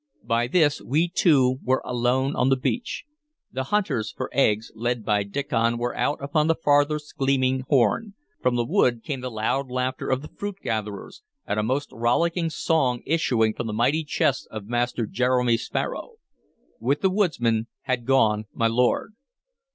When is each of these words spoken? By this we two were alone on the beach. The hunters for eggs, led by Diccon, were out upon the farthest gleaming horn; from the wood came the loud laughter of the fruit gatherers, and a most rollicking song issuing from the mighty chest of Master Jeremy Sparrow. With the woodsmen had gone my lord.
By 0.25 0.47
this 0.47 0.81
we 0.81 1.09
two 1.09 1.59
were 1.61 1.83
alone 1.85 2.35
on 2.35 2.49
the 2.49 2.55
beach. 2.55 3.03
The 3.51 3.65
hunters 3.65 4.11
for 4.11 4.31
eggs, 4.33 4.71
led 4.73 5.05
by 5.05 5.21
Diccon, 5.23 5.77
were 5.77 5.95
out 5.95 6.17
upon 6.23 6.47
the 6.47 6.55
farthest 6.55 7.17
gleaming 7.17 7.59
horn; 7.69 8.15
from 8.41 8.55
the 8.55 8.65
wood 8.65 9.03
came 9.03 9.21
the 9.21 9.29
loud 9.29 9.69
laughter 9.69 10.09
of 10.09 10.23
the 10.23 10.27
fruit 10.29 10.55
gatherers, 10.63 11.21
and 11.45 11.59
a 11.59 11.61
most 11.61 11.91
rollicking 11.91 12.49
song 12.49 13.03
issuing 13.05 13.53
from 13.53 13.67
the 13.67 13.73
mighty 13.73 14.03
chest 14.03 14.47
of 14.49 14.65
Master 14.65 15.05
Jeremy 15.05 15.55
Sparrow. 15.57 16.13
With 16.79 17.01
the 17.01 17.11
woodsmen 17.11 17.67
had 17.83 18.07
gone 18.07 18.45
my 18.55 18.65
lord. 18.65 19.13